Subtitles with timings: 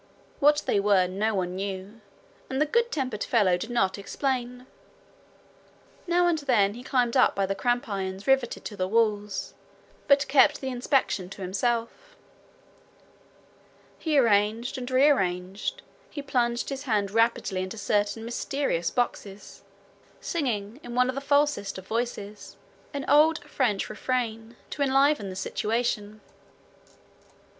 [0.39, 2.01] What they were no one knew,
[2.49, 4.65] and the good tempered fellow did not explain.
[6.07, 9.53] Now and then he climbed up by cramp irons riveted to the walls,
[10.07, 12.15] but kept the inspection to himself.
[13.99, 19.61] He arranged and rearranged, he plunged his hand rapidly into certain mysterious boxes,
[20.19, 22.57] singing in one of the falsest of voices
[22.91, 26.21] an old French refrain to enliven the situation.